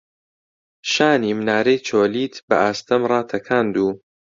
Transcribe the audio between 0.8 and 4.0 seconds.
شانی منارەی چۆلیت بە ئاستەم ڕاتەکاند و